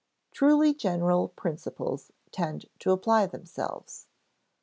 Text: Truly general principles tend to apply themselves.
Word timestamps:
Truly 0.31 0.73
general 0.73 1.27
principles 1.27 2.09
tend 2.31 2.65
to 2.79 2.89
apply 2.89 3.27
themselves. 3.27 4.07